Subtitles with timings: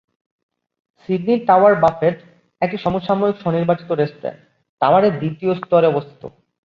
[1.01, 2.15] Sydney tower buffet,
[2.61, 4.39] একটি সমসাময়িক স্ব-নির্বাচিত রেস্টুরেন্ট,
[4.81, 6.21] টাওয়ারের দ্বিতীয় স্তরে অবস্থিত।